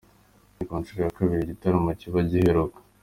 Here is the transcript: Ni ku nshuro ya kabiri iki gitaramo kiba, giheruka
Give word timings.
Ni 0.55 0.63
ku 0.67 0.73
nshuro 0.81 0.99
ya 1.05 1.15
kabiri 1.17 1.41
iki 1.41 1.51
gitaramo 1.51 1.91
kiba, 1.99 2.19
giheruka 2.29 2.79